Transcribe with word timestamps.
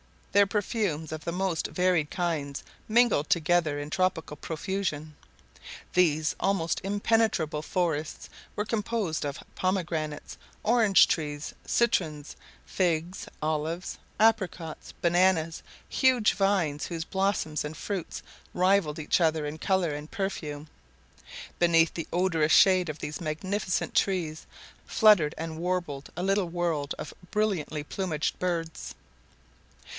There 0.31 0.47
perfumes 0.47 1.11
of 1.11 1.25
the 1.25 1.31
most 1.33 1.67
varied 1.67 2.09
kinds 2.09 2.63
mingled 2.87 3.29
together 3.29 3.77
in 3.77 3.91
tropical 3.91 4.35
profusion. 4.37 5.15
These 5.93 6.35
almost 6.39 6.79
impenetrable 6.83 7.61
forests 7.61 8.29
were 8.55 8.65
composed 8.65 9.25
of 9.25 9.43
pomegranates, 9.55 10.37
orange 10.63 11.07
trees, 11.07 11.53
citrons, 11.67 12.35
figs, 12.65 13.27
olives, 13.43 13.99
apricots, 14.19 14.93
bananas, 15.01 15.61
huge 15.87 16.33
vines, 16.33 16.85
whose 16.85 17.03
blossoms 17.05 17.63
and 17.65 17.75
fruits 17.75 18.23
rivaled 18.53 18.97
each 18.99 19.21
other 19.21 19.45
in 19.45 19.59
color 19.59 19.93
and 19.93 20.09
perfume. 20.09 20.67
Beneath 21.59 21.93
the 21.93 22.07
odorous 22.11 22.53
shade 22.53 22.89
of 22.89 22.99
these 22.99 23.21
magnificent 23.21 23.93
trees 23.93 24.47
fluttered 24.85 25.35
and 25.37 25.59
warbled 25.59 26.09
a 26.15 26.23
little 26.23 26.49
world 26.49 26.95
of 26.97 27.13
brilliantly 27.31 27.83
plumaged 27.83 28.39
birds. 28.39 28.95